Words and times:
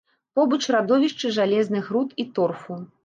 Побач 0.37 0.57
радовішчы 0.75 1.33
жалезных 1.37 1.93
руд 1.97 2.17
і 2.25 2.27
торфу. 2.39 2.81